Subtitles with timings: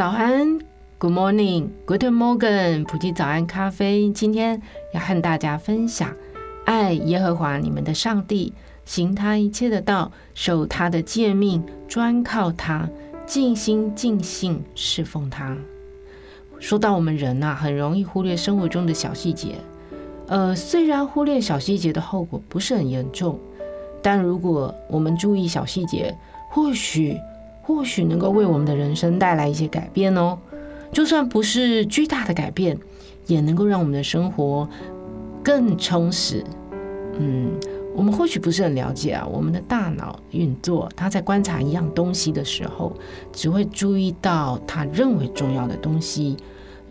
[0.00, 0.58] 早安
[0.96, 4.10] ，Good morning，Good morning，普及早安咖啡。
[4.10, 4.62] 今天
[4.94, 6.16] 要和大家分享，
[6.64, 8.54] 爱耶和华你们的上帝，
[8.86, 12.88] 行他一切的道，守他的诫命，专靠他，
[13.26, 15.54] 尽心尽性侍奉他。
[16.58, 19.56] 说到我们人呐、啊，很容易忽略生活中的小细节。
[20.28, 23.38] 呃，虽然忽略小细节的后果不是很严重，
[24.00, 26.16] 但如果我们注意小细节，
[26.48, 27.18] 或许。
[27.62, 30.38] 或许能够为我们的人生带来一些改变哦，
[30.92, 32.76] 就算不是巨大的改变，
[33.26, 34.68] 也能够让我们的生活
[35.42, 36.44] 更充实。
[37.18, 37.50] 嗯，
[37.94, 42.92] 我们或许不是很了解啊，我们的大脑运作，它在观察一样东西的时候，
[43.32, 46.36] 只会注意到他认为重要的东西。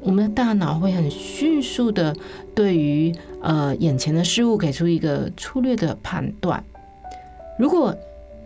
[0.01, 2.15] 我们的大脑会很迅速的
[2.55, 6.63] 对于呃眼前的事物给出一个粗略的判断。
[7.57, 7.93] 如果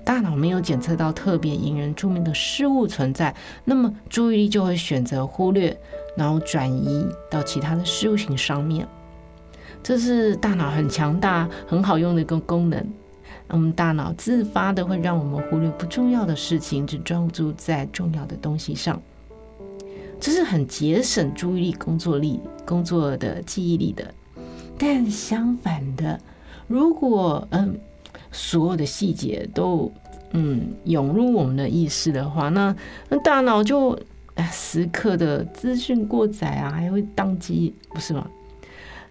[0.05, 5.77] 大脑没有检测到特别引人注目的事物存在，那么注意力就会选择忽略，
[6.17, 8.85] 然后转移到其他的事物型上面。
[9.81, 12.85] 这是大脑很强大、很好用的一个功能。
[13.47, 19.01] 我们大脑自发的会让我们忽略不重要的事情，只专注在重要的东西上。
[20.19, 24.13] 这是很节省注意力、工作力、工作的记忆力的。
[24.77, 26.19] 但相反的，
[26.67, 27.79] 如果嗯。
[28.33, 29.89] 所有的细节都
[30.31, 32.75] 嗯涌入我们的意识的话，那
[33.07, 33.97] 那大脑就
[34.33, 38.27] 哎时刻的资讯过载啊，还会宕机，不是吗？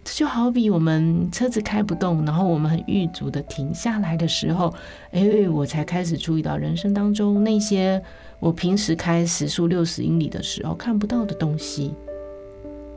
[0.04, 4.74] 这就好比我们车子开不动，然后我们很郁足的停下来的时候，
[5.12, 8.02] 哎，我才开始注意到人生当中那些
[8.40, 11.94] 我平时开时速六十英里的时候看不到的东西。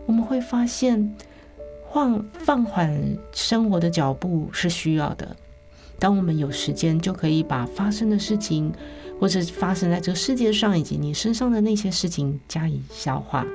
[0.07, 1.16] 我们会发现，
[1.94, 5.35] 放放缓生活的脚步是需要的。
[6.00, 8.72] 当我们有时间，就可以把发生的事情，
[9.19, 13.45] 或者发生在这个世界上以及你身上的那些事情加以消化。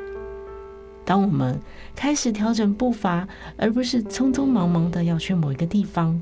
[1.05, 1.59] 当我们
[1.95, 6.21] 开始调整步伐，而不是匆匆忙忙的要去某一个地方，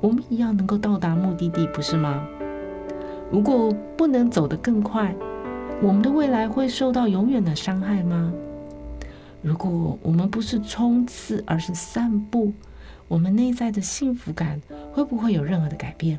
[0.00, 2.26] 我们一样能够到达目的地，不是吗？
[3.30, 5.14] 如果不能走得更快，
[5.80, 8.32] 我们的未来会受到永远的伤害吗？
[9.42, 12.52] 如果我们不是冲刺，而是散步，
[13.10, 14.60] 我们内在的幸福感
[14.92, 16.16] 会不会有任何的改变？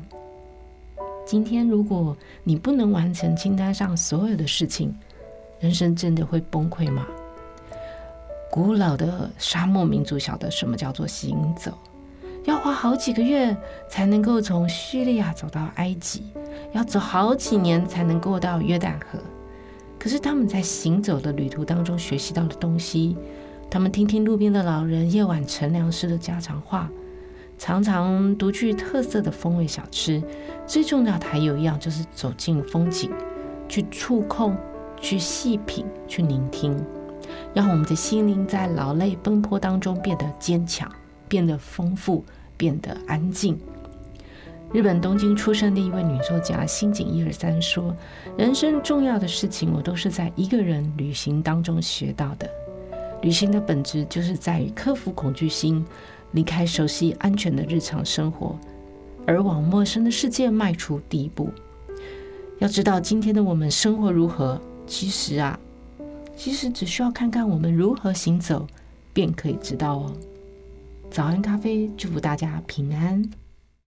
[1.24, 2.14] 今天，如果
[2.44, 4.94] 你不能完成清单上所有的事情，
[5.58, 7.06] 人生真的会崩溃吗？
[8.50, 11.72] 古老的沙漠民族晓得什么叫做行走，
[12.44, 13.56] 要花好几个月
[13.88, 16.24] 才能够从叙利亚走到埃及，
[16.72, 19.18] 要走好几年才能够到约旦河。
[19.98, 23.16] 可是他们在行走的旅途当中学习到的东西。
[23.72, 26.90] 他们听听路边的老人夜晚乘凉时的家常话，
[27.56, 30.22] 常常独具特色的风味小吃。
[30.66, 33.10] 最重要的还有一样，就是走进风景，
[33.70, 34.54] 去触控，
[35.00, 36.76] 去细品，去聆听，
[37.54, 40.86] 让我们的心灵在劳累奔波当中变得坚强，
[41.26, 42.22] 变得丰富，
[42.58, 43.58] 变得安静。
[44.70, 47.96] 日本东京出生的一位女作家新井一二三说
[48.36, 52.46] ：“人生重要的事情，我都是在一个人旅行当中学到的。”
[53.22, 55.84] 旅行的本质就是在于克服恐惧心，
[56.32, 58.58] 离开熟悉安全的日常生活，
[59.26, 61.48] 而往陌生的世界迈出第一步。
[62.58, 65.58] 要知道今天的我们生活如何，其实啊，
[66.36, 68.66] 其实只需要看看我们如何行走，
[69.12, 70.12] 便可以知道哦。
[71.10, 73.41] 早安咖啡，祝福大家平安。